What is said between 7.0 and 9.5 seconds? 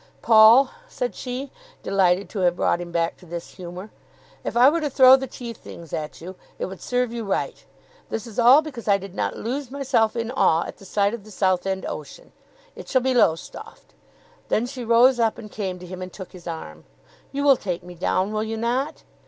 you right. This is all because I did not